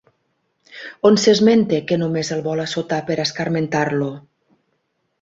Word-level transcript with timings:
On 1.09 1.19
s'esmenta 1.25 1.83
que 1.91 2.01
només 2.05 2.33
el 2.39 2.43
vol 2.49 2.65
assotar 2.65 3.03
per 3.13 3.21
escarmentar-lo? 3.29 4.13